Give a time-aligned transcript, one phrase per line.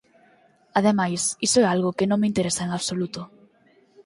[0.79, 3.21] Ademais, iso é algo que non me interesa en absoluto.